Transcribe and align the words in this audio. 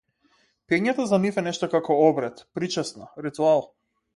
Пиењето 0.71 1.05
за 1.11 1.19
нив 1.25 1.37
е 1.41 1.43
нешто 1.49 1.69
како 1.75 1.99
обред, 2.07 2.41
причесна, 2.59 3.13
ритуал. 3.27 3.67